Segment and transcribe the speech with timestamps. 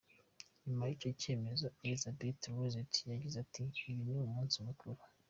[0.65, 4.99] Nyuma y’icyo cyemezo Elisabeth Lorentz yagize ati “Uyu ni umunsi mukuru.